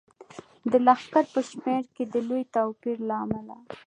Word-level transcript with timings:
د 0.71 0.73
لښکر 0.85 1.23
په 1.33 1.39
شمیر 1.49 1.83
کې 1.95 2.03
د 2.13 2.15
لوی 2.27 2.43
توپیر 2.55 2.97
له 3.09 3.15
امله. 3.23 3.55